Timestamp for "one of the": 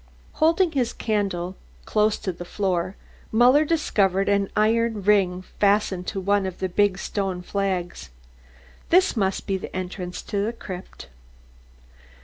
6.19-6.69